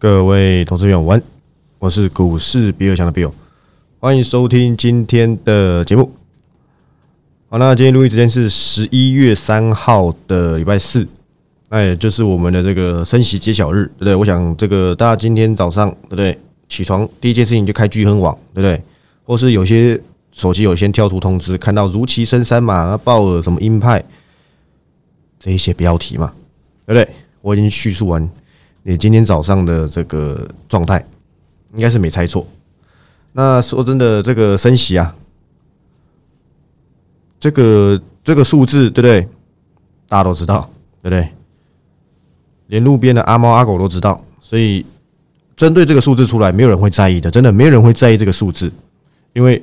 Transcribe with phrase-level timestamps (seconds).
[0.00, 1.22] 各位投资朋友，晚，
[1.78, 3.30] 我是股市比尔强的比尔，
[3.98, 6.10] 欢迎收听今天的节目。
[7.50, 11.06] 好，那今天录音时间是十一月三号的礼拜四，
[11.68, 14.14] 那也就是我们的这个升息揭晓日，对不对？
[14.14, 16.38] 我想这个大家今天早上对不对？
[16.66, 18.82] 起床第一件事情就开聚亨网，对不对？
[19.24, 20.00] 或是有些
[20.32, 24.02] 手机有先跳出通知，看到如其升三嘛，鲍尔什么鹰派
[25.38, 26.32] 这一些标题嘛，
[26.86, 27.14] 对不对？
[27.42, 28.26] 我已经叙述完。
[28.82, 31.04] 你今天早上的这个状态，
[31.74, 32.46] 应该是没猜错。
[33.32, 35.14] 那说真的，这个升息啊，
[37.38, 39.28] 这个这个数字，对不对？
[40.08, 40.68] 大家都知道，
[41.02, 41.28] 对不对？
[42.66, 44.24] 连路边的阿猫阿狗都知道。
[44.40, 44.84] 所以，
[45.54, 47.30] 针对这个数字出来，没有人会在意的。
[47.30, 48.72] 真的，没有人会在意这个数字，
[49.32, 49.62] 因为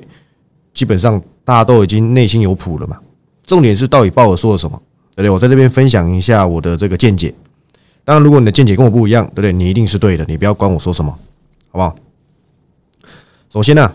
[0.72, 2.98] 基本上大家都已经内心有谱了嘛。
[3.46, 4.80] 重点是到底鲍尔说了什么，
[5.14, 5.30] 对不对？
[5.30, 7.34] 我在这边分享一下我的这个见解。
[8.08, 9.52] 当然，如果你的见解跟我不一样，对不对？
[9.52, 11.12] 你一定是对的，你不要管我说什么，
[11.70, 11.94] 好不好？
[13.50, 13.92] 首先呢，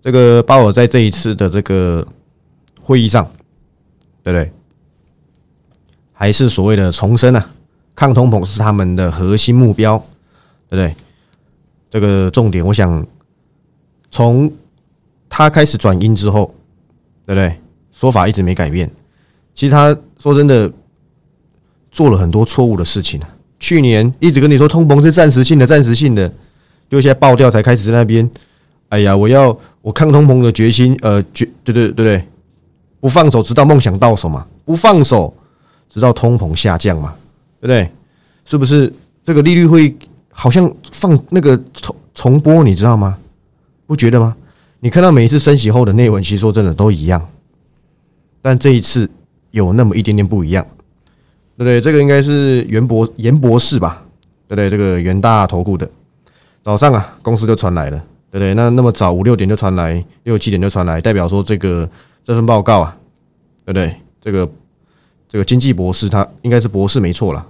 [0.00, 2.06] 这个鲍尔在这一次的这个
[2.80, 3.28] 会议上，
[4.22, 4.52] 对不对？
[6.12, 7.50] 还是所谓的重申啊，
[7.96, 9.98] 抗通膨是他们的核心目标，
[10.70, 10.94] 对不对？
[11.90, 13.04] 这个重点，我想
[14.08, 14.48] 从
[15.28, 16.54] 他开始转阴之后，
[17.26, 17.58] 对不对？
[17.90, 18.88] 说法一直没改变。
[19.52, 20.72] 其实他说真的。
[21.96, 23.18] 做了很多错误的事情
[23.58, 26.30] 去年一直跟你说通膨是暂时性的、暂时性的，
[26.90, 28.30] 就现在爆掉才开始在那边。
[28.90, 32.28] 哎呀，我要我抗通膨的决心，呃，决对对对对，
[33.00, 35.32] 不放手直到梦想到手嘛，不放手
[35.88, 37.14] 直到通膨下降嘛，
[37.58, 37.90] 对不对？
[38.44, 38.92] 是不是
[39.24, 39.96] 这个利率会
[40.30, 43.16] 好像放那个重重播，你知道吗？
[43.86, 44.36] 不觉得吗？
[44.80, 47.26] 你看到每一次升息后的内文，其实说真的都一样，
[48.42, 49.08] 但这一次
[49.50, 50.64] 有那么一点点不一样。
[51.56, 54.02] 对不对，这个应该是袁博严博士吧？
[54.46, 55.88] 对不对，这个袁大投顾的
[56.62, 57.98] 早上啊，公司就传来了，
[58.30, 61.88] 对不对，那那么早五六点就传来，六七点就传来，代表说这个
[62.22, 62.96] 这份报告啊，
[63.64, 63.94] 对不对？
[64.20, 64.48] 这个
[65.28, 67.46] 这个经济博士他应该是博士没错了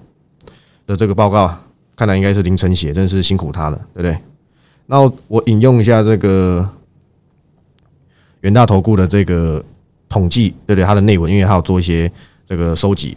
[0.87, 1.63] 的这个报告啊，
[1.97, 4.17] 看来应该是凌晨写，真是辛苦他了，对不对？
[4.87, 6.67] 那我引用一下这个
[8.43, 9.65] 袁大投顾的这个
[10.09, 12.11] 统计，对不对，他的内文，因为他有做一些
[12.47, 13.17] 这个收集。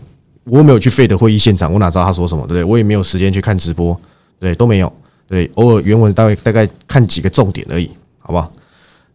[0.50, 2.64] 我没有去费的会议现场，我哪知道他说什么，对不对？
[2.64, 4.00] 我也没有时间去看直播，
[4.40, 4.92] 对，都没有，
[5.28, 7.90] 对，偶尔原文大概大概看几个重点而已，
[8.20, 8.52] 好不好？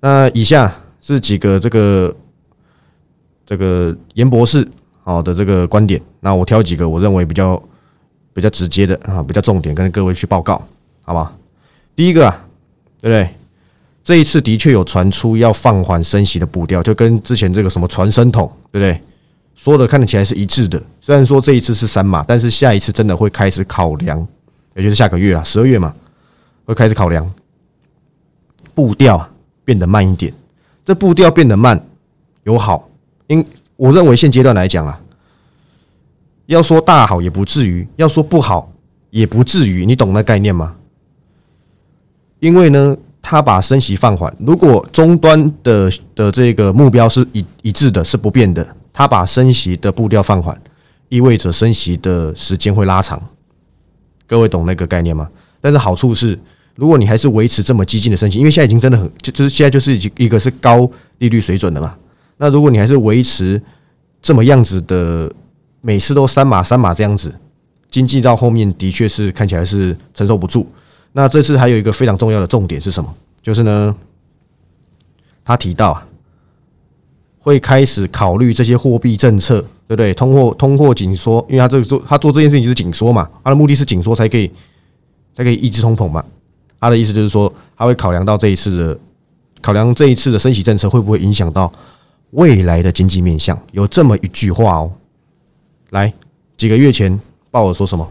[0.00, 2.15] 那以下是几个这个
[3.47, 4.67] 这个严博士
[5.03, 7.62] 好的这个观点，那我挑几个我认为比较
[8.33, 10.62] 比较直接的啊，比较重点跟各位去报告，
[11.03, 11.37] 好不好？
[11.97, 12.47] 第一个啊，
[13.01, 13.28] 对不对？
[14.03, 19.01] 这一次的确有传出要放缓升息的步调，就跟之前这个什么传声筒，对不对？
[19.54, 24.26] 说的看得起来是一致的，虽然说这一次是三码，但是下一次真的会开始考量，
[24.75, 25.94] 也就是下个月啊，十二月嘛，
[26.65, 27.32] 会开始考量
[28.75, 29.28] 步调
[29.65, 30.34] 变得慢一点。
[30.84, 31.82] 这步调变得慢
[32.42, 32.88] 有好，
[33.28, 33.44] 因
[33.76, 35.00] 我认为现阶段来讲啊，
[36.47, 38.71] 要说大好也不至于，要说不好
[39.10, 40.76] 也不至于，你懂那概念吗？
[42.41, 48.76] 因为呢，他把升息放缓，如果终端的的这个目标是一一致的，是不变的。
[48.94, 50.59] 他把升息的步调放缓，
[51.09, 53.21] 意味着升息的时间会拉长。
[54.27, 55.28] 各位懂那个概念吗？
[55.60, 56.38] 但是好处是，
[56.77, 60.88] 如果你还是维持这么激进的升息，因为现在已经真的很，就就是现在就是一个是高
[61.19, 61.97] 利率水准的嘛。
[62.37, 63.60] 那如果你还是维持
[64.22, 65.31] 这么样子的，
[65.81, 67.34] 每次都三码三码这样子，
[67.91, 70.66] 经济到后面的确是看起来是承受不住。
[71.12, 73.12] 那这次还有一个非常重要的重点是什么？
[73.43, 73.94] 就是呢，
[75.44, 76.06] 他提到啊。
[77.44, 80.15] 会开始考虑这些货币政策，对不对？
[80.15, 84.50] 通货通货紧缩，因为他这个做他做这件事情就是紧缩嘛，他的目的是紧缩才可以
[85.37, 86.25] 才可以抑制通膨嘛。
[86.81, 88.99] 他的意思就是说，他会考量到这一次的
[89.60, 91.71] 考量这一次的升息政策会不会影响到
[92.31, 93.59] 未来的经济面向。
[93.72, 94.91] 有这么一句话哦，
[95.91, 96.10] 来
[96.56, 98.09] 几个月前鲍尔说什么？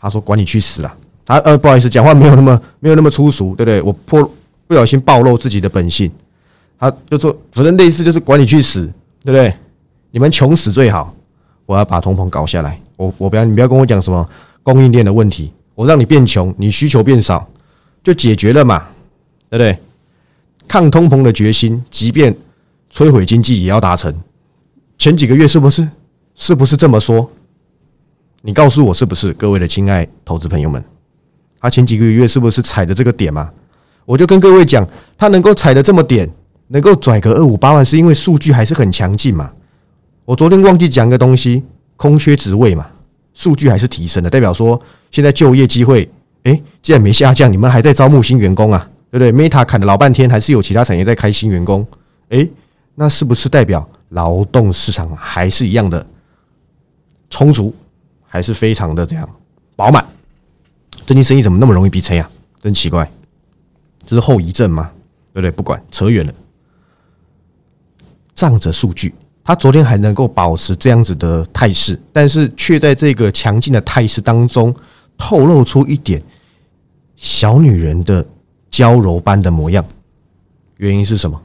[0.00, 3.80] 他说：“管你去死啊！”他呃，不好意思，讲话没有那么没有那么粗俗，对不对？
[3.82, 4.28] 我破
[4.66, 6.10] 不小心暴露自己的本性。
[6.78, 8.82] 他就说，反正类似就是管你去死，
[9.22, 9.54] 对不对？
[10.10, 11.14] 你们穷死最好。
[11.64, 12.80] 我要把通膨搞下来。
[12.96, 14.28] 我我不要你不要跟我讲什么
[14.62, 17.48] 供应链的问题，我让你变穷，你需求变少，
[18.04, 18.86] 就解决了嘛，
[19.50, 19.76] 对不对？
[20.68, 22.34] 抗通膨的决心，即便
[22.92, 24.14] 摧毁经济也要达成。
[24.96, 25.88] 前几个月是不是？
[26.36, 27.28] 是不是这么说？
[28.42, 29.32] 你告诉我是不是？
[29.32, 30.82] 各位的亲爱投资朋友们，
[31.60, 33.50] 他前几个月是不是踩的这个点嘛？
[34.04, 34.86] 我就跟各位讲，
[35.18, 36.30] 他能够踩的这么点。
[36.68, 39.52] 能够拽个二五八万，是因为数据还是很强劲嘛？
[40.24, 41.62] 我昨天忘记讲个东西，
[41.96, 42.86] 空缺职位嘛，
[43.34, 44.80] 数据还是提升的，代表说
[45.10, 46.08] 现在就业机会，
[46.42, 51.86] 哎，既然没下降，你们还在招募新员工啊，对不对？Meta 砍了老半天，还是有其他产业在开新员工，
[52.30, 52.48] 哎，
[52.94, 56.04] 那是不是代表劳动市场还是一样的
[57.30, 57.72] 充足，
[58.26, 59.28] 还是非常的这样
[59.76, 60.04] 饱满？
[61.06, 62.28] 最近生意怎么那么容易逼车啊？
[62.60, 63.08] 真奇怪，
[64.04, 64.90] 这是后遗症吗？
[65.32, 65.50] 对不对？
[65.52, 66.32] 不管，扯远了。
[68.36, 69.12] 仗着数据，
[69.42, 74.72] 他昨天还能够保持这样子的态势，但是却在这个强劲的态势当中
[75.16, 76.22] 透露出一点
[77.16, 78.24] 小女人的
[78.70, 79.82] 娇柔般的模样。
[80.76, 81.40] 原因是什么？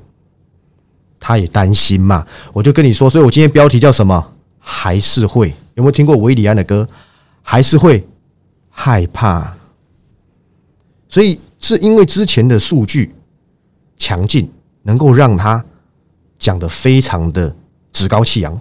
[1.17, 2.27] 他也担心嘛。
[2.51, 4.33] 我就跟你说，所以我今天标题叫什么？
[4.59, 6.87] 还是会有没有听过维里安的歌？
[7.41, 8.05] 还是会
[8.69, 9.55] 害怕。
[11.07, 13.15] 所以是因为之前的数据
[13.97, 14.51] 强劲，
[14.83, 15.63] 能够让他。
[16.41, 17.55] 讲的非常的
[17.93, 18.59] 趾高气扬，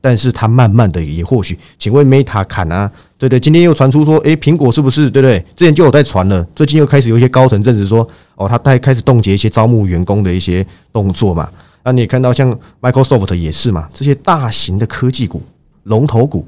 [0.00, 5.38] 但是他慢慢的也或许，请问 Meta 砍啊，对对，今天又传出说，诶，苹果是不是对不对？
[5.54, 11.48] 之前就有在传了，最近又开始有一些高层证实说，哦，他在开始冻结一些招募员工的一些动作嘛。
[11.84, 15.40] 那你也看到像 Microsoft 也是嘛，这些大型的科技股、
[15.84, 16.44] 龙头股，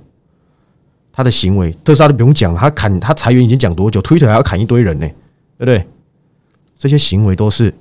[1.12, 5.06] 他的行为，特斯拉都不用讲，他砍他裁员已经讲多久，Twitter 还要砍一堆人呢，
[5.56, 5.86] 对不对？
[6.76, 7.72] 这些行为都是。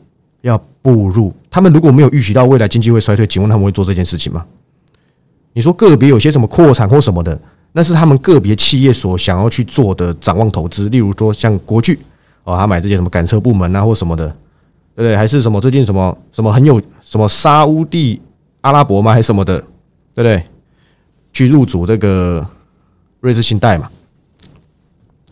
[0.46, 4.46] 要步入他们如果没有预习到未来经济会衰退，请问他们会做这件事情吗？
[5.54, 7.40] 你说个别有些什么扩产或什么的，
[7.72, 10.88] 那是他们个别企业所想要去做的展望投资。
[10.90, 12.00] 例如说像国巨
[12.44, 14.28] 哦，他买这些什么感测部门啊或什么的，
[14.96, 15.18] 对不对？
[15.18, 18.22] 还是什么最近什么什么很有什么沙乌地
[18.62, 19.14] 阿拉伯吗？
[19.14, 19.60] 还是什么的，
[20.14, 20.44] 对不对？
[21.34, 22.46] 去入主这个
[23.20, 23.90] 瑞士信贷嘛？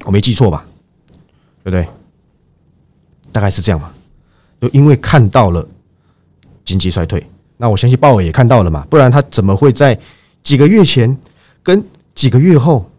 [0.06, 0.65] 我没记错吧？
[1.63, 1.88] 对不对？
[3.31, 3.92] 大概是这样嘛？
[4.63, 5.68] 就因为看到了
[6.63, 7.21] 经济衰退，
[7.57, 10.00] 那我相信鲍尔也看到了嘛，不然他怎么会在
[10.42, 11.18] 几个月前
[11.62, 11.83] 跟
[12.15, 12.89] 几个月后，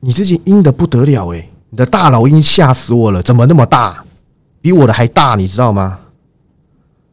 [0.00, 4.04] 你自己阴的不得了诶，你的大老鹰吓死我了，怎么那么大，
[4.60, 5.98] 比我的还大，你知道吗？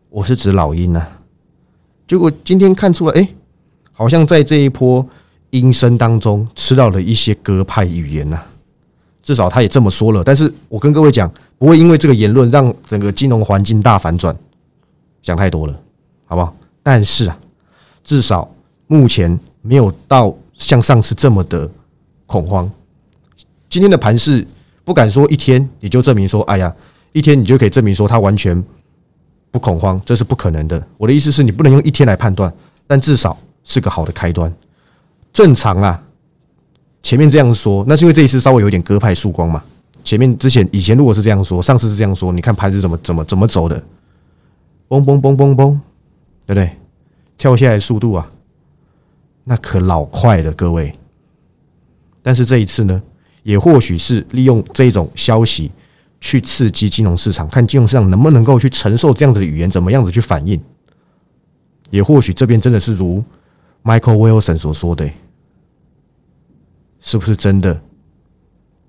[0.09, 1.07] 我是指老鹰呢，
[2.05, 3.29] 结果今天看出来，哎，
[3.93, 5.07] 好像在这一波
[5.51, 8.43] 阴声当中吃到了一些鸽派语言呐。
[9.25, 14.37] 至少他也这么说了，但是我跟各位讲，不会因为这个言论让整个金融环境大反转，
[15.23, 15.75] 想太多了，
[16.27, 16.55] 好不好？
[16.83, 17.35] 但是啊，
[18.03, 18.47] 至少
[18.85, 21.67] 目前没有到像上次这么的
[22.27, 22.71] 恐慌。
[23.67, 24.45] 今天的盘势
[24.83, 26.71] 不敢说一天你就证明说，哎呀，
[27.11, 28.63] 一天你就可以证明说它完全
[29.49, 30.87] 不恐慌，这是不可能的。
[30.97, 32.53] 我的意思是你不能用一天来判断，
[32.85, 34.53] 但至少是个好的开端。
[35.33, 35.99] 正常啊。
[37.05, 39.63] 前面这样说，那是因为这一次稍微有点割派曙光嘛。
[40.03, 43.79] 前面之前以前如果是这样说，上次是这样说，你看盘是怎么怎么怎么走的，
[44.89, 45.77] 嘣嘣嘣嘣嘣，
[46.47, 46.71] 对不对？
[47.37, 48.27] 跳下来速度啊，
[49.43, 50.91] 那可老快了，各位。
[52.23, 52.99] 但是这一次呢，
[53.43, 55.71] 也或许是利用这种消息
[56.19, 60.59] 去刺激金融市场，看金融市场能不能够去承受这样子的语言，怎么样子去反应。
[61.91, 63.23] 也或许这边真的是如
[63.83, 65.07] Michael Wilson 所说的。
[67.05, 67.79] 是不是真的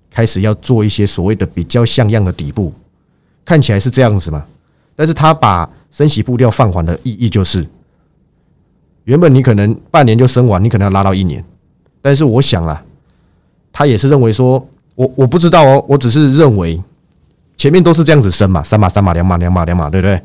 [0.09, 2.73] 开始要做一些所谓的比较像样的底部？
[3.45, 4.43] 看起来是这样子嘛？
[4.95, 7.65] 但是他把升息步调放缓的意义就是，
[9.03, 11.45] 原本你可能半年就升完，你可能要拉到一年。
[12.01, 12.83] 但是我想啊，
[13.71, 16.81] 他也是认为说，我我不知道哦，我只是认为
[17.55, 20.19] 前面都是这样子升嘛，三码三码两码两码两码，对不对？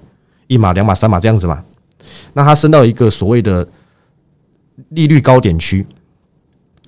[0.47, 1.63] 一码两码三码这样子嘛。
[2.33, 3.69] 那他升到一个所谓的
[4.89, 5.87] 利率高点区。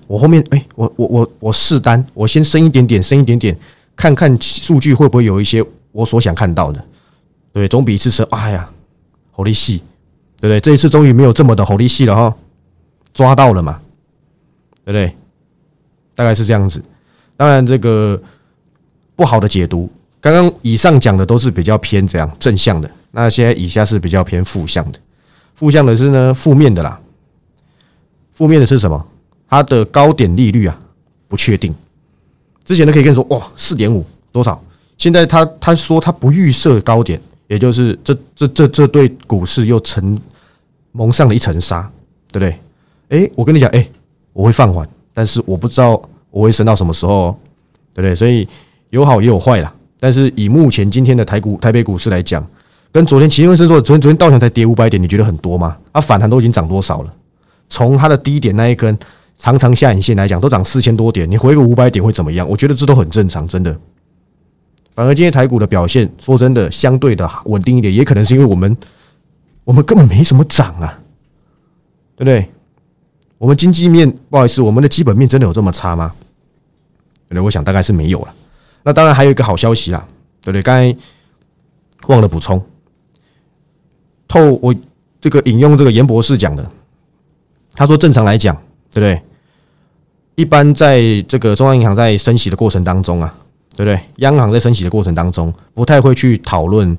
[0.07, 3.57] 我后面哎，我我我我试单，我先升一点点，升一点点，
[3.97, 6.85] 看看数据会不会有一些我所想看到的，
[7.53, 8.69] 对，总比一次升，哎呀，
[9.31, 9.79] 好利息，
[10.41, 10.61] 对不对？
[10.61, 12.37] 这一次终于没有这么的好利息了哈，
[13.13, 13.81] 抓到了嘛，
[14.85, 15.15] 对不对？
[16.15, 16.83] 大概是这样子。
[17.37, 18.21] 当然，这个
[19.17, 24.99] 不好的解读，刚刚以上讲的都是比较偏这样正向的，那现在以下是比较偏负向的。
[25.55, 27.01] 负向的是呢，负面的啦，
[28.33, 29.07] 负面的是什么？
[29.49, 30.81] 它的高点利率啊
[31.29, 31.75] 不确定，
[32.65, 34.63] 之前呢可以跟你说哇四点五多少，
[34.99, 40.19] 现在他他说他不预设高点，也就是这这这这对股市又成
[40.93, 41.83] 蒙上了一层纱，
[42.33, 42.59] 对不对？
[43.27, 43.89] 哎，我跟你讲，哎，
[44.33, 47.39] 我会放缓，但是我不知道我会升到什么时候，
[47.93, 48.15] 对不对？
[48.15, 48.49] 所以
[48.91, 49.73] 有好也有坏啦。
[50.01, 52.45] 但是以目前今天的台股台北股市来讲，
[52.93, 55.77] 跟昨天奇威生说，昨天昨天道琼才跌五百点，你觉得很多吗？
[55.93, 57.13] 它反弹都已经涨多少了？
[57.69, 58.97] 从它的低点那一根。
[59.37, 62.49] 常常下影线来讲，都涨四千多点，你回个五百点会怎么样？
[62.49, 63.79] 我觉得这都很正常，真的。
[64.95, 68.77] 反而今天台股的表现，说真的，相对的稳定一点，也可能是因为我们
[69.65, 70.99] 我们根本没什么涨啊，
[72.17, 72.49] 对不对？
[73.39, 76.15] 我们经济面不好意思，我们的基本面真的有这么差吗？
[77.29, 78.35] 对，我想大概是没有了。
[78.85, 80.07] 那当然还有一个好消息啦，
[80.41, 80.63] 对不对？
[80.63, 80.97] 刚才
[82.07, 82.65] 忘了补充，
[84.29, 84.73] 透我
[85.21, 86.71] 这个引用这个严博士讲的，
[87.75, 88.57] 他说正常来讲，
[88.95, 89.21] 对不对？
[90.37, 93.35] 一般在这个中央银行在升息的过程当中啊，
[93.77, 94.01] 对不对？
[94.17, 96.97] 央行在升息的过程当中，不太会去讨论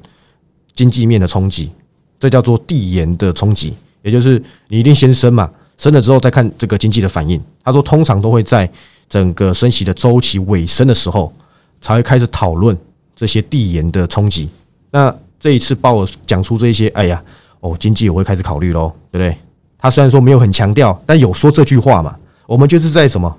[0.74, 1.72] 经济面的冲击，
[2.20, 3.74] 这叫做递延的冲击，
[4.04, 7.42] 也就是你一定先升嘛，升了之后再看这个经济的反应。
[7.64, 8.70] 他说，通常都会在
[9.10, 11.34] 整个升息的周期尾声的时候，
[11.82, 12.78] 才会开始讨论
[13.16, 14.50] 这些递延的冲击。
[14.92, 17.22] 那这一次鲍尔讲出这些，哎呀，
[17.60, 19.38] 哦，经济我会开始考虑喽，对不对？
[19.86, 22.18] 他虽然说没有很强调，但有说这句话嘛。
[22.48, 23.38] 我们就是在什么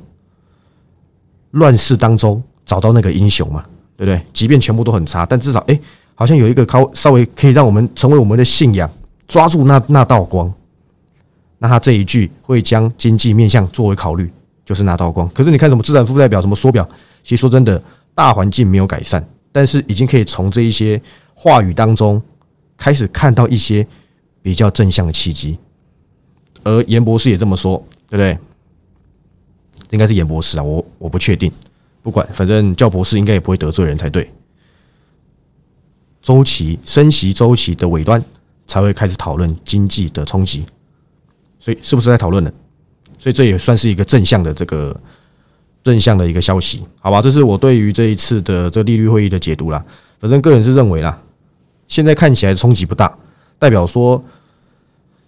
[1.50, 3.64] 乱世当中找到那个英雄嘛，
[3.96, 4.24] 对不对？
[4.32, 5.76] 即便全部都很差，但至少哎，
[6.14, 8.88] 好像有一个靠稍微可以让我们成为我们的信仰，
[9.26, 10.52] 抓住那那道光。
[11.58, 14.32] 那他这一句会将经济面向作为考虑，
[14.64, 15.28] 就是那道光。
[15.30, 16.88] 可是你看什么资产负债表，什么缩表，
[17.24, 17.82] 其实说真的，
[18.14, 21.02] 大环境没有改善，但是已经可以从这一些
[21.34, 22.22] 话语当中
[22.76, 23.84] 开始看到一些
[24.42, 25.58] 比较正向的契机。
[26.66, 27.78] 而严博士也这么说，
[28.10, 28.36] 对不对？
[29.90, 31.50] 应该是严博士啊，我我不确定，
[32.02, 34.28] 不管，反正叫博士应该也不会得罪人才对。
[36.20, 38.20] 周期升息周期的尾端
[38.66, 40.66] 才会开始讨论经济的冲击，
[41.60, 42.52] 所以是不是在讨论呢？
[43.16, 45.00] 所以这也算是一个正向的这个
[45.84, 47.22] 正向的一个消息，好吧？
[47.22, 49.84] 这是我对于这一次的这利率会议的解读啦。
[50.18, 51.22] 反正个人是认为啦，
[51.86, 53.16] 现在看起来冲击不大，
[53.60, 54.20] 代表说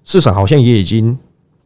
[0.04, 1.16] 市场好像也已经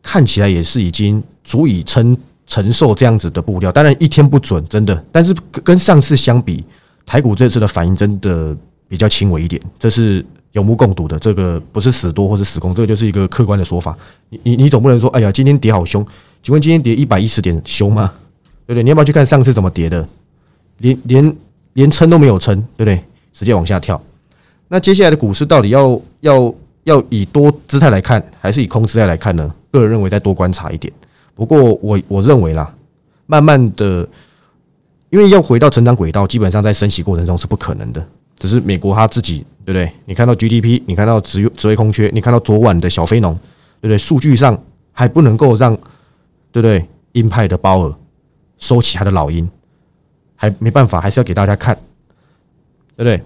[0.02, 2.16] 看起来也是已经足以撑。
[2.44, 5.02] 承受这样子的步调，当然一天不准，真的。
[5.10, 6.62] 但是跟上次相比，
[7.06, 8.54] 台股这次的反应真的
[8.88, 11.18] 比较轻微一点，这是有目共睹的。
[11.18, 13.96] 这个不是死多或是死空，这个就是一个客观的说法。
[14.28, 16.04] 你你你总不能说，哎呀，今天跌好凶，
[16.42, 18.12] 请问今天跌一百一十点凶吗？
[18.66, 18.82] 对不对？
[18.82, 20.06] 你要不要去看上次怎么跌的？
[20.78, 21.36] 连连
[21.74, 23.02] 连撑都没有撑，对不对？
[23.32, 23.98] 直接往下跳。
[24.68, 29.54] 那接下来的股市到底要要要以多姿态来看，还是以空姿态来看呢？
[29.70, 30.92] 个人认为再多观察一点。
[31.34, 32.72] 不过我我认为啦，
[33.26, 34.06] 慢慢的，
[35.10, 38.06] 因为要回到成长轨道，基本上在升息过程中是不可能的。
[38.36, 39.92] 只是美国他自己，对不对？
[40.04, 43.34] 你看到 GDP，你看到职职位空缺，你看到昨晚的小非农，
[43.80, 43.96] 对不对？
[43.96, 44.60] 数据上
[44.92, 45.74] 还不能够让，
[46.50, 46.86] 对不对？
[47.12, 47.94] 鹰派的鲍尔
[48.58, 49.48] 收起他的老鹰，
[50.34, 51.74] 还没办法，还是要给大家看，
[52.96, 53.22] 对不对？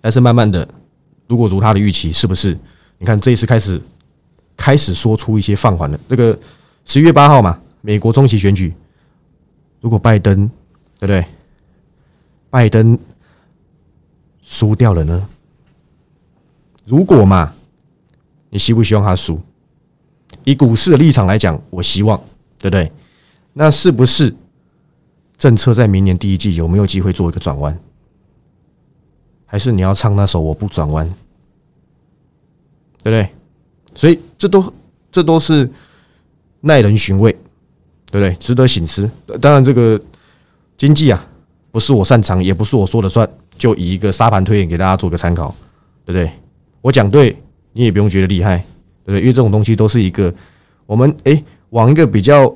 [0.00, 0.68] 但是慢慢的，
[1.26, 2.56] 如果如他的预期，是不是？
[2.98, 3.80] 你看这一次开始
[4.56, 6.38] 开始说出一些放缓的这个。
[6.88, 8.72] 十一月八号嘛，美国中期选举，
[9.80, 10.48] 如果拜登
[11.00, 11.24] 对不对？
[12.48, 12.96] 拜登
[14.44, 15.28] 输掉了呢？
[16.84, 17.52] 如果嘛，
[18.50, 19.42] 你希不希望他输？
[20.44, 22.16] 以股市的立场来讲，我希望，
[22.56, 22.92] 对不对？
[23.52, 24.32] 那是不是
[25.36, 27.76] 政策在明年第一季有没有机会做一个转弯？
[29.46, 31.08] 还是你要唱那首我不转弯？
[33.02, 33.30] 对不对？
[33.94, 34.72] 所以这都
[35.10, 35.70] 这都是。
[36.62, 37.30] 耐人寻味，
[38.10, 38.34] 对不对？
[38.40, 39.08] 值得醒思。
[39.40, 40.00] 当然，这个
[40.76, 41.24] 经济啊，
[41.70, 43.28] 不是我擅长，也不是我说了算。
[43.56, 45.54] 就以一个沙盘推演给大家做个参考，
[46.04, 46.32] 对不对？
[46.80, 47.40] 我讲对，
[47.72, 48.56] 你也不用觉得厉害，
[49.04, 49.20] 对不对？
[49.20, 50.32] 因为这种东西都是一个
[50.86, 52.52] 我们诶往一个比较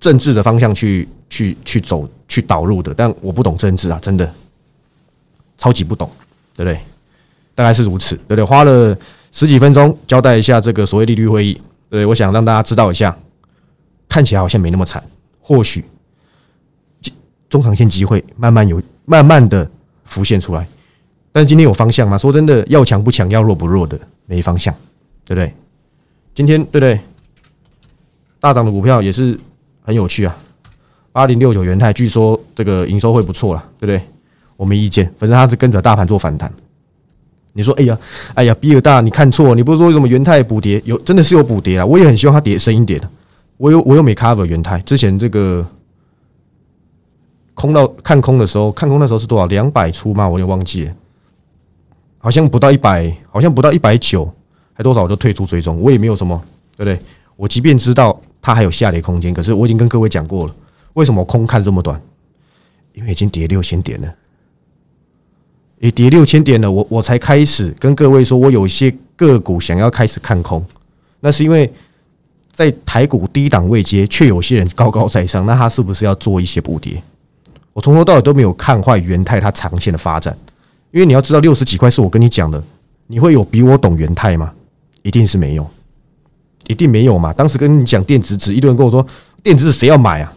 [0.00, 2.94] 政治的方向去去去走去导入的。
[2.94, 4.32] 但我不懂政治啊，真的
[5.64, 6.10] 超级不懂，
[6.54, 6.78] 对不对？
[7.54, 8.44] 大概是如此，对不对？
[8.44, 8.94] 花了
[9.32, 13.16] 十几分钟交代一下这个所谓利率会议，对，我想让大家知道一下。
[14.10, 15.02] 看起来好像没那么惨，
[15.40, 15.82] 或许
[17.48, 19.68] 中长线机会慢慢有，慢慢的
[20.04, 20.68] 浮现出来。
[21.32, 22.18] 但今天有方向吗？
[22.18, 24.74] 说真的，要强不强，要弱不弱的，没方向，
[25.24, 25.54] 对不对？
[26.34, 27.00] 今天对不对？
[28.38, 29.40] 大涨的股票也是
[29.82, 30.36] 很有趣啊。
[31.10, 34.13] 八零六九元泰，据说这个营收会不错了，对不对？
[34.56, 36.52] 我没意见，反正它是跟着大盘做反弹。
[37.52, 37.98] 你说，哎呀，
[38.34, 40.82] 哎呀，比尔大，你看错，你不是说什么元泰补跌？
[40.84, 41.86] 有真的是有补跌啊？
[41.86, 43.08] 我也很希望它跌深一点的。
[43.56, 45.64] 我有我有没 cover 元泰之前这个
[47.54, 49.46] 空到看空的时候，看空那时候是多少？
[49.46, 50.28] 两百出吗？
[50.28, 50.92] 我也忘记了，
[52.18, 54.28] 好像不到一百，好像不到一百九，
[54.72, 55.80] 还多少我就退出追踪。
[55.80, 56.42] 我也没有什么，
[56.76, 57.00] 对不对？
[57.36, 60.54] 我即便知道它还有下跌空间，可是我已经跟各位讲过了，
[60.94, 62.00] 为什么空看这么短？
[62.94, 64.12] 因为已经跌六千点了，
[65.78, 70.64] 也跌六千点了，我我才开始跟各位说，我有一些个股想要开始看空，
[71.20, 71.72] 那是因为。
[72.56, 77.02] 在台股低档位接，却有些人高高在上，那他是不是要做一些补跌？
[77.72, 80.38] 我从头到尾都没有看坏元泰它长线的发展，
[80.92, 82.62] 因为你要知道六十几块是我跟你讲的，
[83.08, 84.52] 你会有比我懂元泰吗？
[85.02, 85.68] 一定是没有，
[86.68, 87.32] 一定没有嘛。
[87.32, 89.04] 当时跟你讲电子纸，一堆人跟我说
[89.42, 90.32] 电子纸谁要买啊？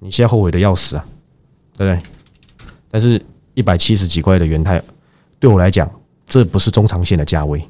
[0.00, 1.04] 你现在后悔的要死啊，
[1.76, 2.10] 对不对？
[2.90, 3.22] 但是
[3.56, 4.80] 一百七十几块的元泰，
[5.40, 5.90] 对我来讲，
[6.26, 7.60] 这不是中长线的价位。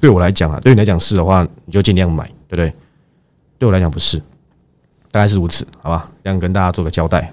[0.00, 2.72] 对我来讲啊，对你来讲是的话，你就尽量买，对不对？
[3.56, 4.18] 对我来讲不是，
[5.12, 6.10] 大概是如此，好吧？
[6.24, 7.32] 这样跟大家做个交代。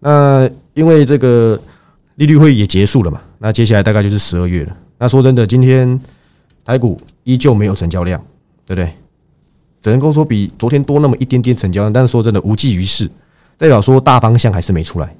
[0.00, 1.58] 那因为这个
[2.16, 4.76] 利率会议也结束了嘛，那接下来大概就是十二月了。
[4.98, 5.98] 那说真的，今天
[6.62, 8.22] 台股依旧没有成交量，
[8.66, 8.92] 对不对？
[9.80, 13.10] 只能够说比昨天多那么一点点成交量，但是说真的无济于事，
[13.56, 15.16] 代表说大方向还是没出来。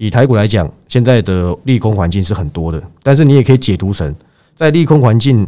[0.00, 4.14] 以台股来讲，现在的利空环境是很多的，但是你也可以解读成
[4.54, 5.44] 在利空环境，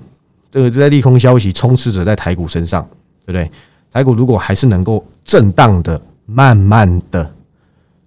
[0.50, 2.82] 这个在利空消息充斥着在台股身上，
[3.24, 3.48] 对不对？
[3.92, 7.32] 台股如果还是能够震荡的、慢慢的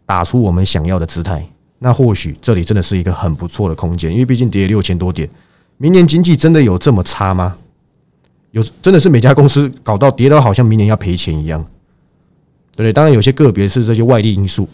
[0.05, 1.47] 打出我们想要的姿态，
[1.79, 5.29] 那或许这里真的是一个很不错的空间，因为毕竟跌六千多点。
[5.77, 7.55] 明年经济真的有这么差吗？
[8.51, 11.63] 有真的是每家公司搞到跌到好像明年要赔钱一样，
[12.75, 12.91] 对不对？
[12.91, 14.67] 当然有些个别是这些外力因素，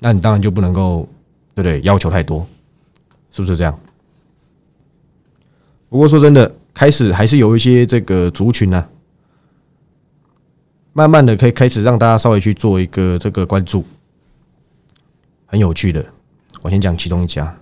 [0.00, 1.08] 那你当然就不能够
[1.54, 1.80] 对不对？
[1.82, 2.46] 要求太多，
[3.30, 3.78] 是不是这样？
[5.88, 8.86] 不过说真的，开始还是有一些这个族群呢，
[10.92, 13.84] 慢慢的可以开始让大家稍微去做一个这个关注，
[15.46, 16.04] 很有趣的。
[16.62, 17.54] 我先讲其中一家。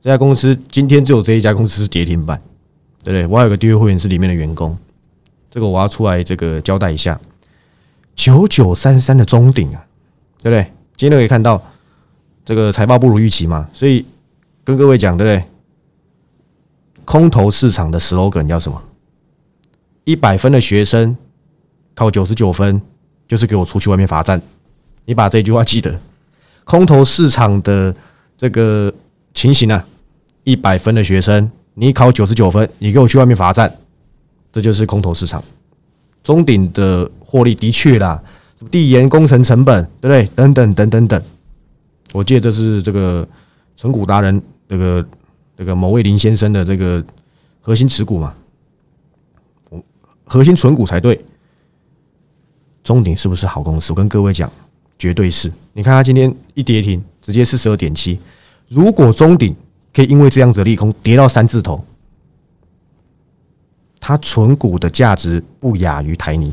[0.00, 2.40] 这家公司今天只有这一家公司是跌停板，
[3.04, 3.26] 对不对？
[3.26, 4.76] 我还有个订阅会员是里面的员工，
[5.50, 7.20] 这个我要出来这个交代一下。
[8.16, 9.86] 九九三三的中顶啊，
[10.42, 10.72] 对不对？
[10.98, 11.62] 今天可以看到
[12.44, 14.04] 这个财报不如预期嘛，所以
[14.62, 15.44] 跟各位讲，对不对？
[17.06, 18.82] 空头市场的 slogan 叫什么？
[20.04, 21.16] 一百分的学生
[21.94, 22.78] 考九十九分，
[23.26, 24.42] 就是给我出去外面罚站。
[25.06, 25.98] 你把这句话记得。
[26.64, 27.94] 空头市场的
[28.36, 28.92] 这个。
[29.34, 29.84] 情形啊，
[30.42, 33.72] 一百分的学生，你考九十九分，你给我去外面罚站，
[34.50, 35.40] 这就是空头市场。
[36.24, 38.20] 中鼎的获利的确啦，
[38.70, 40.26] 地研工程成本，对不对？
[40.34, 41.22] 等等等等等。
[42.12, 43.26] 我记得这是这个
[43.76, 45.08] 存股达人，这个
[45.56, 47.04] 这个某位林先生的这个
[47.60, 48.34] 核心持股嘛，
[49.70, 49.82] 我
[50.24, 51.24] 核心存股才对。
[52.82, 53.92] 中鼎是不是好公司？
[53.92, 54.50] 我跟各位讲，
[54.98, 55.52] 绝对是。
[55.74, 58.18] 你看它今天一跌停，直接四十二点七。
[58.68, 59.54] 如果中鼎
[59.92, 61.84] 可以因为这样子利空跌到三字头，
[64.00, 66.50] 它存股的价值不亚于台泥。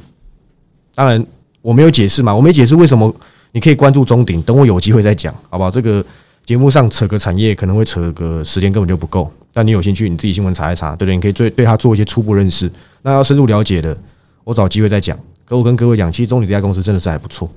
[0.93, 1.25] 当然
[1.65, 3.11] 我没有解释嘛，我没解释为什么
[3.51, 5.71] 你可以关注中鼎，等我有机会再讲，好不好？
[5.71, 6.05] 这个
[6.45, 11.15] 节目上扯个产业可能会扯个时间根本就不够，但你有兴趣你自己新闻查一查，对不对？
[11.15, 12.71] 你可以对对他做一些初步认识。
[13.01, 13.97] 那要深入了解的，
[14.43, 15.17] 我找机会再讲。
[15.43, 17.49] 可我跟各位讲，其实中鼎这家公司真的是还不错，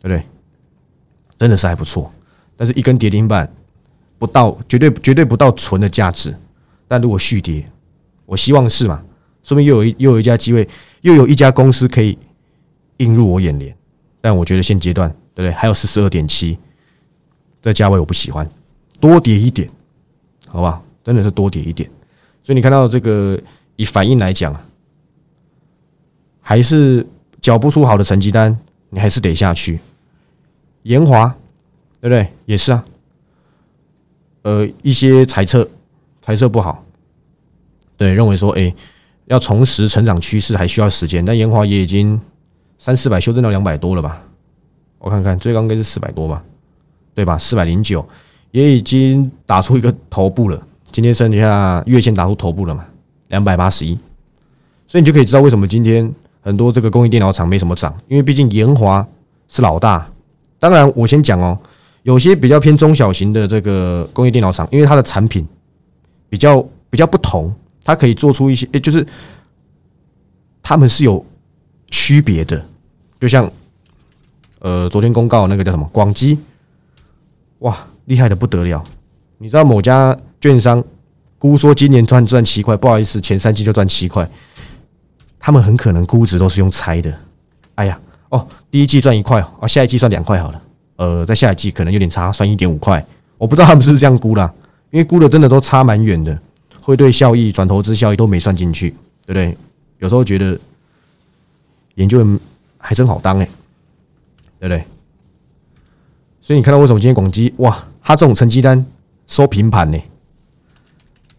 [0.00, 0.22] 对不对？
[1.36, 2.08] 真的是还不错。
[2.56, 3.52] 但是一根跌停板
[4.16, 6.32] 不到，绝对绝对不到纯的价值。
[6.86, 7.68] 但如果续跌，
[8.26, 9.02] 我希望是嘛，
[9.42, 10.68] 说明又有一又有一家机会，
[11.00, 12.16] 又有一家公司可以
[12.98, 13.74] 映入我眼帘。
[14.20, 15.52] 但我觉得现阶段，对不对？
[15.52, 16.56] 还有四十二点七，
[17.60, 18.48] 这价位我不喜欢，
[19.00, 19.68] 多跌一点，
[20.46, 20.80] 好吧？
[21.02, 21.90] 真的是多跌一点。
[22.42, 23.40] 所以你看到这个，
[23.76, 24.54] 以反应来讲，
[26.40, 27.06] 还是
[27.40, 28.56] 缴不出好的成绩单，
[28.90, 29.80] 你还是得下去。
[30.84, 31.34] 延华。
[32.00, 32.28] 对不对？
[32.46, 32.84] 也是啊。
[34.42, 35.68] 呃，一些猜测，
[36.22, 36.84] 猜测不好。
[37.96, 38.72] 对，认为说，哎，
[39.24, 41.24] 要重拾成长趋势还需要时间。
[41.24, 42.20] 但延华也已经
[42.78, 44.22] 三四百修正到两百多了吧？
[44.98, 46.42] 我看看，最高应该是四百多吧？
[47.14, 47.36] 对吧？
[47.36, 48.06] 四百零九
[48.50, 50.62] 也已经打出一个头部了。
[50.90, 52.84] 今天剩下月线打出头部了嘛？
[53.28, 53.98] 两百八十一。
[54.86, 59.06] 所以你就可以知道为什么今天很多这个工业电脑厂没什么涨，因为毕竟延华
[59.48, 60.10] 是老大。
[60.58, 61.58] 当然，我先讲哦。
[62.04, 65.46] 有些比较偏中小型的这个工业电脑厂，因为它的产品
[66.30, 67.52] 比较比较不同，
[67.84, 69.06] 它可以做出一些，就是
[70.62, 71.22] 他们是有
[71.90, 72.64] 区别的。
[73.20, 73.50] 就像
[74.60, 76.38] 呃，昨天公告那个叫什么广基，
[77.60, 78.82] 哇，厉害的不得了！
[79.38, 80.82] 你知道某家券商
[81.38, 84.28] 估说今年赚赚七块，不好意思，前三季就赚七块，
[85.38, 87.12] 他们很可能估值都是用猜的。
[87.76, 87.98] 哎呀，
[88.30, 90.62] 哦，第一季赚一块哦，下一季赚两块好了。
[90.96, 93.04] 呃，在下一季可能有点差，算一点五块，
[93.36, 94.52] 我不知道他们是不是这样估啦，
[94.90, 96.36] 因为估的真的都差蛮远的，
[96.80, 98.90] 会对效益、转投资效益都没算进去，
[99.24, 99.56] 对不对？
[100.00, 100.58] 有时候觉得
[101.98, 102.40] 研究人
[102.78, 103.44] 还真好当哎，
[104.60, 104.84] 对不对？
[106.40, 108.86] 所以你看到为什么今天广基哇，它这种成绩单
[109.26, 109.98] 收平盘呢？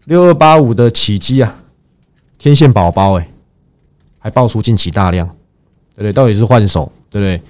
[0.04, 1.62] 六二八五的起基啊，
[2.38, 3.28] 天线宝宝哎，
[4.18, 5.26] 还爆出近期大量，
[5.94, 6.12] 对不对？
[6.12, 7.42] 到底是换手，对不对？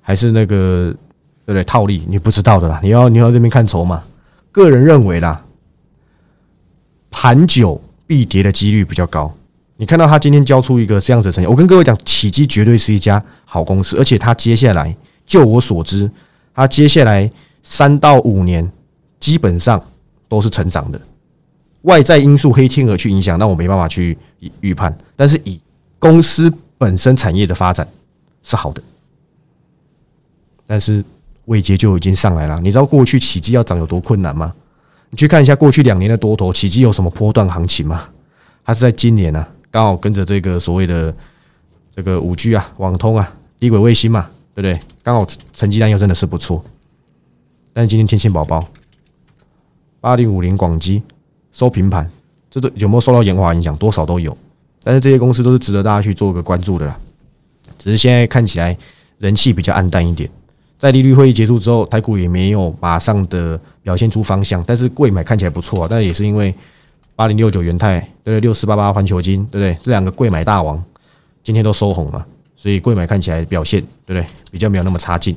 [0.00, 0.94] 还是那个
[1.44, 1.64] 对不对？
[1.64, 4.02] 套利你不知道的啦，你要你要这边看筹码。
[4.52, 5.44] 个人认为啦，
[7.10, 9.34] 盘久必跌的几率比较高，
[9.76, 16.10] 你看到他今天交出一个这样子的成绩，我跟各位讲，启基绝对是一家好公司，而且他接下来，就我所知，
[16.54, 17.30] 他接下来
[17.62, 18.70] 三到五年
[19.20, 19.82] 基本上
[20.28, 21.00] 都是成长的。
[21.82, 24.16] 外在因素黑天鹅去影响，那我没办法去
[24.60, 24.96] 预判。
[25.14, 25.60] 但是以
[25.98, 27.86] 公司本身产业的发展
[28.42, 28.82] 是好的，
[30.66, 31.04] 但是
[31.44, 32.58] 未接就已经上来了。
[32.60, 34.52] 你知道过去起基要涨有多困难吗？
[35.10, 38.08] 你去看一下过去两年的多头起基有什么波段行情吗？
[38.64, 41.14] 它是在今年呢，刚好跟着这个所谓的
[41.94, 44.80] 这个五 G 啊、网通啊、低轨卫星嘛，对不对？
[45.02, 46.64] 刚好成绩单又真的是不错。
[47.74, 48.66] 但是今天天线宝宝
[50.00, 51.02] 八零五零广基。
[51.52, 52.10] 收平盘，
[52.50, 53.76] 这都有没有受到延华影响？
[53.76, 54.34] 多少都有，
[54.82, 56.98] 但是这些公司都是值得大家去做个关注的啦。
[57.78, 58.74] 只是现在看起来
[59.18, 60.30] 人气比较暗淡一点。
[60.78, 66.54] 在利率会议结束之后，台股也没有马上的表现出方向，但是贵买看起来不错，但也是因为
[67.16, 68.40] 八零六九元泰对不对？
[68.40, 69.76] 六四八八环球金对不对？
[69.82, 70.82] 这两个贵买大王
[71.42, 72.24] 今天都收红嘛，
[72.54, 74.26] 所以贵买看起来表现对不对？
[74.50, 75.36] 比较没有那么差劲，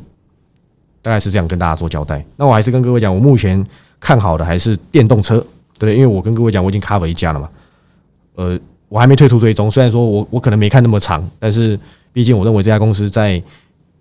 [1.02, 2.24] 大概是这样跟大家做交代。
[2.36, 3.65] 那我还是跟各位讲，我目前
[4.00, 5.44] 看好的还是电动车。
[5.80, 7.50] 对不对，因为我跟各位讲，我已经 cover 一家了嘛，
[8.36, 9.72] 呃，我还没退出追踪。
[9.72, 11.80] 虽然说我我可能没看那么长，但是
[12.12, 13.42] 毕竟我认为这家公司在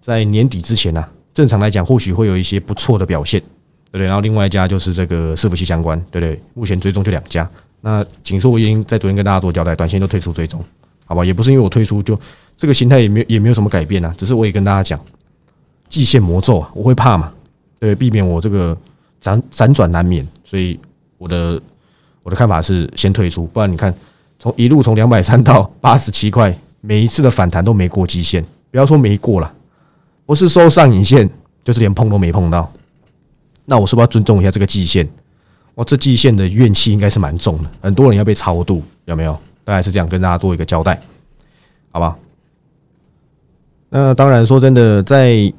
[0.03, 4.07] 在年底之前呢，正常来讲或许会有一些不错的表现，对不对？
[4.07, 6.43] 然后另外一家就是这个伺服器相关，对不对？
[6.55, 7.49] 目前追踪就两家。
[7.81, 10.65] 那锦硕我已经在昨天跟大家做交代，短线都退出追踪，
[11.05, 11.25] 好吧？
[11.25, 12.19] 也不是因为我退出就
[12.57, 15.01] 这个形态也没有也没有什么改变啊，只是我也跟大家讲，
[15.89, 17.33] 季线魔咒啊，我会怕嘛，
[17.79, 18.77] 对，避免我这个
[19.23, 20.79] 辗辗转难免，所以。
[21.21, 21.61] 我的
[22.23, 23.93] 我的看法是先退出，不然你看
[24.39, 29.53] 从一路从两百三到 八十七块，每一次的反弹都没过季线，不要说没过了，
[30.25, 31.29] 不是收上影线，
[31.65, 32.73] 就是连碰都没碰到。
[33.65, 35.09] 那我是不是要尊重一下这个季线？
[35.79, 39.39] 哇，这季线的怨气应该是蛮重的，很多人要被超度，有没有？
[39.65, 41.01] 大概是这样跟大家做一个交代，
[41.93, 42.17] 好吧？
[43.89, 45.53] 那当然说真的，在。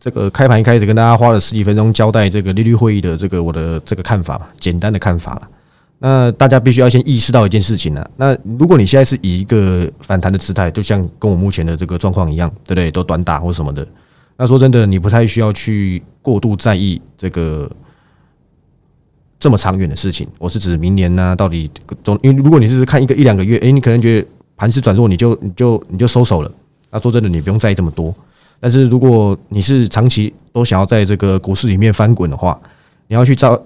[0.00, 5.48] 这个开盘一开始跟大家花了十几分钟交代这个利率会议的这个我的这个看法吧，简单的看法了。
[5.98, 8.08] 那大家必须要先意识到一件事情呢。
[8.14, 12.92] 那如果你现在是以一个反弹的姿态，就像跟我目前的这个状况一样，对不对？
[12.92, 13.84] 都短打或什么的。
[14.36, 17.68] 那说真的，你不太需要去过度在意这个
[19.38, 20.26] 这么长远的事情。
[20.38, 21.70] 我是指明年呢，到底
[22.02, 26.50] 总因为如果你是看一个一两个月，诶，你可能觉得盘势转弱，你就你就你就收手了。
[26.90, 28.14] 那说真的，你不用在意这么多。
[28.60, 32.60] 但是如果你是长期都想要在这个股市里面翻滚的话，
[33.06, 33.60] 你要去照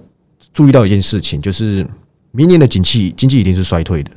[0.53, 1.85] 注意到一件事情，就是
[2.31, 4.11] 明年的景气经济一定是衰退的。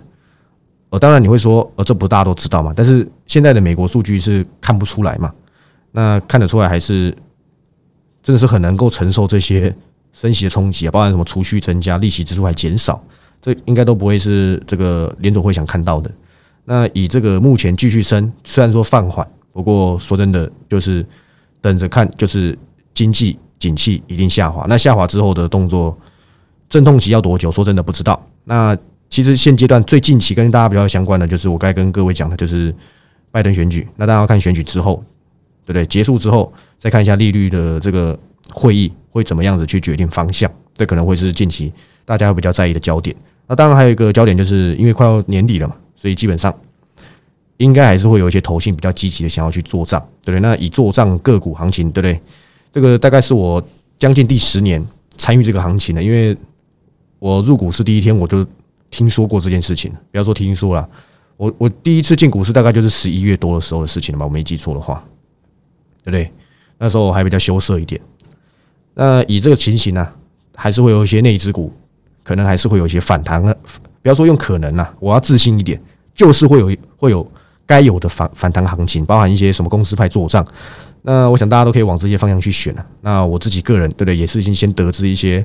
[0.90, 2.74] 呃，当然你会说，呃，这不大家都知道嘛？
[2.76, 5.32] 但是现在的美国数据是看不出来嘛？
[5.92, 7.16] 那看得出来还是
[8.22, 9.74] 真的是很能够承受这些
[10.16, 13.04] 升息的冲击啊，包含什么储蓄增加、利息支出还减少，
[13.42, 16.10] 这应该都不会是这个联总会想看到的。
[16.64, 19.28] 那以这个目前继续升，虽然说放缓。
[19.52, 21.04] 不过说真的，就是
[21.60, 22.58] 等着看，就是
[22.92, 24.66] 经济景气一定下滑。
[24.68, 25.96] 那下滑之后的动作，
[26.68, 27.50] 阵痛期要多久？
[27.50, 28.22] 说真的不知道。
[28.44, 28.76] 那
[29.08, 32.74] 其实现阶段最近期跟大家比较相关的，就是我该跟各位讲的，就是
[33.30, 33.86] 拜登选举。
[33.96, 35.02] 那大家要看选举之后，
[35.64, 35.86] 对不对？
[35.86, 38.18] 结束之后再看一下利率的这个
[38.52, 41.72] 会议会怎么样子去决定方向，这可能会是近期
[42.04, 43.14] 大家比较在意的焦点。
[43.46, 46.54] 那当然还有一个焦点，就是因为快要年底了嘛，所以基本上。
[47.58, 50.40] 应该还是会有一些投信比较积极的想要去做账，对不对？
[50.40, 52.20] 那以做账个股行情，对不对？
[52.70, 53.66] 这个大概是我
[53.98, 56.36] 将近第十年参与这个行情的，因为
[57.18, 58.46] 我入股市第一天我就
[58.90, 59.90] 听说过这件事情。
[60.10, 60.86] 不要说听说了，
[61.38, 64.26] 我我第一次进股市大概就是十一月多的时候的事情了吧？
[64.26, 65.02] 我没记错的话，
[66.04, 66.30] 对不对？
[66.76, 67.98] 那时候我还比较羞涩一点。
[68.96, 70.08] 那以这个情形呢，
[70.56, 71.72] 还是会有一些内资股，
[72.24, 73.56] 可能还是会有一些反弹的。
[74.02, 75.80] 不要说用可能啊，我要自信一点，
[76.14, 77.24] 就是会有会有。
[77.68, 80.46] 该有的反反弹行情，包含一些什么公司派做账，
[81.02, 82.86] 那我想大家都可以往这些方向去选了。
[83.00, 84.16] 那我自己个人，对不对？
[84.16, 85.44] 也是已经先得知一些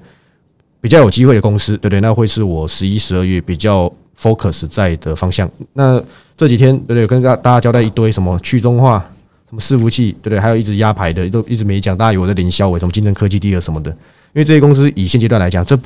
[0.80, 2.00] 比较有机会的公司，对不对？
[2.00, 5.50] 那会是我十一、十二月比较 focus 在的方向。
[5.74, 6.00] 那
[6.38, 7.08] 这几天，对不对？
[7.08, 9.04] 跟大大家交代一堆什么去中化、
[9.52, 10.40] 什么伺服器，对不对？
[10.40, 11.96] 还有一直压牌的，都一直没讲。
[11.96, 13.92] 大家有的领销，为什么竞争科技第二什么的？
[13.92, 15.78] 因为这些公司以现阶段来讲，这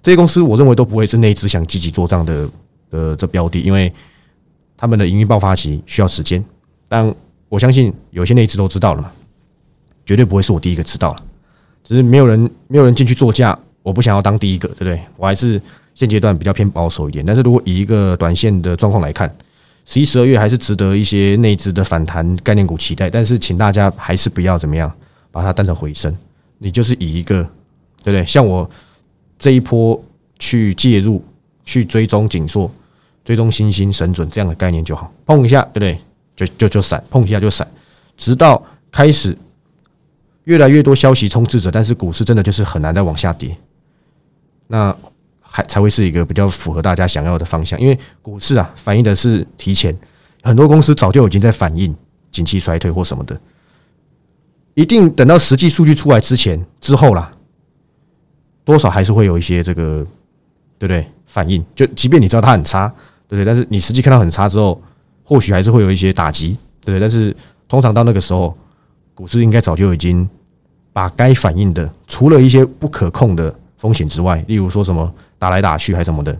[0.00, 2.48] 这些公司我认为都不会是那一只想积极做账的
[2.90, 3.92] 呃这标的，因为。
[4.78, 6.44] 他们的营运爆发期需要时间，
[6.86, 7.10] 但
[7.48, 9.10] 我相信有些内资都知道了嘛，
[10.04, 11.22] 绝对不会是我第一个知道了，
[11.82, 15.00] 只是没有人没有人进去做价，我不想要当第一个，对不对？
[15.16, 15.58] 我还是
[15.94, 17.24] 现阶段比较偏保守一点。
[17.24, 19.34] 但是如果以一个短线的状况来看，
[19.86, 23.08] 十一、十二月还是值得一些内资的反弹概念股期待。
[23.08, 24.92] 但是请大家还是不要怎么样
[25.30, 26.14] 把它当成回升，
[26.58, 27.42] 你就是以一个
[28.02, 28.24] 对不对？
[28.26, 28.68] 像我
[29.38, 29.98] 这一波
[30.38, 31.24] 去介入
[31.64, 32.70] 去追踪紧缩。
[33.24, 35.98] 追踪星星神准这样的概念就好，碰一下对不对？
[36.36, 37.66] 就就就闪，碰一下就闪，
[38.16, 39.36] 直到开始
[40.44, 43.56] 越来越多消息充斥着，但是股市真的就是很难再往下跌，
[44.68, 44.96] 那
[45.56, 47.80] 还才会是一个比较符合大家想要的方向。
[47.80, 49.96] 因为股市啊，反映的是提前，
[50.42, 51.96] 很多公司早就已经在反映
[52.30, 53.40] 景气衰退或什么的，
[54.74, 57.32] 一定等到实际数据出来之前之后啦，
[58.64, 60.06] 多少还是会有一些这个
[60.78, 61.64] 对不对反应？
[61.74, 62.86] 就即便你知道它很差，
[63.26, 63.46] 对不对？
[63.46, 64.78] 但是你实际看到很差之后。
[65.28, 67.00] 或许还是会有一些打击，对不对？
[67.00, 68.56] 但是通常到那个时候，
[69.12, 70.30] 股市应该早就已经
[70.92, 76.36] 把该反应的，除了一些不可控的风险之外，例如说什么打来打去还是什么的，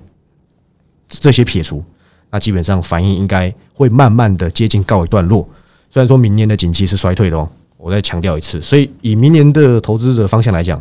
[1.08, 1.84] 这些撇除，
[2.30, 5.48] 那基本上反应应该会慢慢的接近告一段落。
[5.90, 8.60] 虽然说明年的景气是衰退的哦，我再强调一次。
[8.60, 10.80] 所以以明年的投资者方向来讲，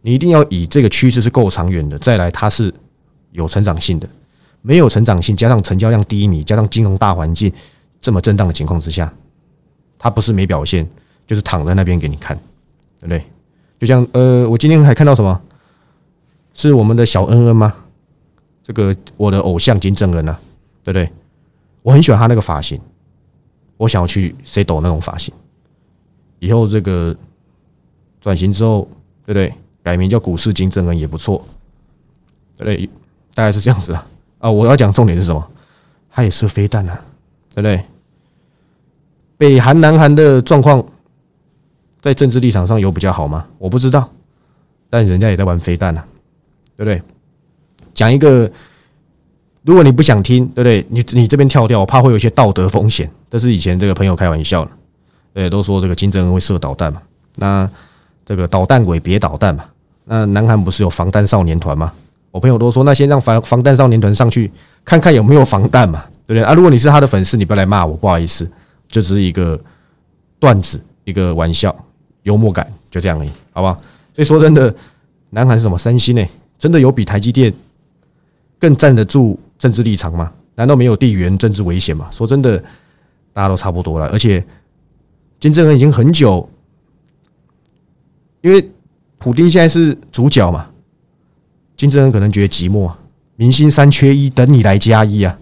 [0.00, 2.72] 你一定要以这个趋势是够长远的，再来它是
[3.30, 4.08] 有成长性的。
[4.64, 7.52] 没有成长性，加上成交量低迷，加上金融大环境
[8.00, 9.12] 这么震荡的情况之下，
[9.98, 10.88] 它不是没表现，
[11.26, 12.36] 就是躺在那边给你看，
[13.00, 13.24] 对不对？
[13.80, 15.40] 就像呃，我今天还看到什么？
[16.54, 17.74] 是我们的小恩恩吗？
[18.62, 20.38] 这个我的偶像金正恩啊，
[20.84, 21.10] 对不对？
[21.82, 22.80] 我很喜欢他那个发型，
[23.76, 25.34] 我想要去 C 抖那种发型。
[26.38, 27.16] 以后这个
[28.20, 28.88] 转型之后，
[29.24, 29.52] 对不对？
[29.82, 31.44] 改名叫股市金正恩也不错，
[32.56, 32.88] 对不对？
[33.34, 34.06] 大概是这样子啊。
[34.38, 35.50] 啊，我要讲重点是什么？
[36.10, 37.02] 他也是飞弹啊，
[37.54, 37.84] 对不对？
[39.38, 40.84] 北韩、南韩的状况
[42.00, 43.44] 在政治立场上有比较好吗？
[43.58, 44.08] 我不知道，
[44.88, 46.06] 但人家也在玩飞弹啊，
[46.76, 47.02] 对不对？
[47.94, 48.50] 讲一个，
[49.62, 50.86] 如果你不想听，对不对？
[50.88, 53.10] 你你这边跳掉，我怕会有一些道德风险。
[53.30, 54.70] 这是以前这个朋友开玩笑的，
[55.34, 57.02] 对，都说这个金正恩会射导弹嘛？
[57.36, 57.68] 那
[58.24, 59.64] 这个导弹鬼别导弹嘛？
[60.04, 61.92] 那南韩不是有防弹少年团吗？
[62.30, 64.50] 我朋友都说，那先让防防弹少年团上去
[64.84, 66.54] 看看有没有防弹嘛，对不对啊？
[66.54, 68.50] 如果你是他的粉丝，你不要来骂我，不好意思，
[68.88, 69.58] 就只是一个
[70.40, 71.74] 段子，一个玩笑，
[72.22, 73.74] 幽默感，就这样而已，好不好？
[74.14, 74.74] 所以说真的，
[75.30, 76.26] 南韩是什么三星呢？
[76.62, 77.52] 真的有比台积电
[78.56, 80.32] 更站得住政治立场吗？
[80.54, 82.08] 难道没有地缘政治危险吗？
[82.12, 82.56] 说真的，
[83.32, 84.46] 大家都差不多了，而且
[85.40, 86.48] 金正恩已经很久，
[88.42, 88.70] 因为
[89.18, 90.70] 普丁现在是主角嘛。
[91.76, 92.92] 金正恩可能觉得寂寞，
[93.34, 95.36] 明星三缺一，等你来加一啊，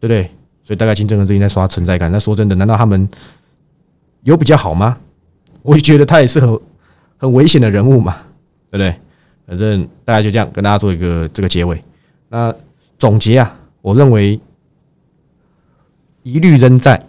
[0.00, 0.22] 对不对？
[0.64, 2.10] 所以大概金正恩最近在刷存在感。
[2.10, 3.06] 那说真的，难道他们
[4.22, 4.96] 有比较好吗？
[5.60, 6.58] 我也觉得他也是很
[7.18, 8.16] 很危险的人物嘛，
[8.70, 8.98] 对不对？
[9.50, 11.82] 反正大家就这样跟大家做一个这个结尾。
[12.28, 12.54] 那
[12.96, 14.38] 总结啊，我认为
[16.22, 17.04] 疑虑仍在，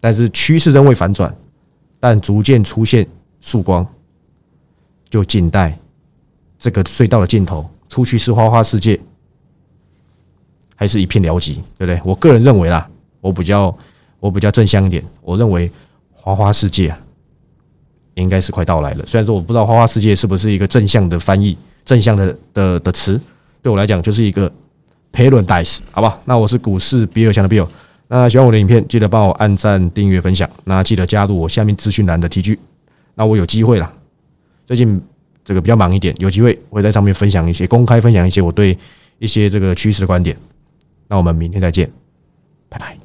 [0.00, 1.32] 但是趋势仍未反转，
[2.00, 3.06] 但逐渐出现
[3.40, 3.86] 曙光，
[5.08, 5.78] 就静待。
[6.58, 8.98] 这个隧道的尽头，出去是花花世界，
[10.74, 12.00] 还是一片辽寂，对不对？
[12.04, 13.72] 我个人认为啦，我比较
[14.18, 15.70] 我比较正向一点，我认为
[16.12, 16.98] 花花世界啊，
[18.14, 19.04] 应该是快到来了。
[19.06, 23.20] 虽然说我不知道花花世界是不是一个正向的翻译，正向的的的词，
[23.62, 24.50] 对我来讲就是一个
[25.12, 26.18] paradise，好吧？
[26.24, 27.66] 那我是股市比尔强的 Bill，
[28.08, 32.58] 那喜欢我的影片，记得帮我按赞、订阅、分享，那记得加入我下面资讯栏的 TG，
[33.14, 33.92] 那我有机会了，
[34.66, 35.00] 最近。
[35.42, 38.76] 这个比较忙一点，有机会会在上面分享一些公开分享一些我对
[39.18, 40.36] 一些这个趋势的观点。
[41.08, 41.90] 那我们明天再见，
[42.68, 42.99] 拜拜。